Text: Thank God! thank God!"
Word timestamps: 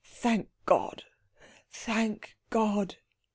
Thank 0.03 0.49
God! 0.65 1.03
thank 1.69 2.35
God!" 2.49 2.95